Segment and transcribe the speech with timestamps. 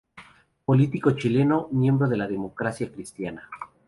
[0.65, 3.47] Político chileno, miembro de la Democracia Cristiana.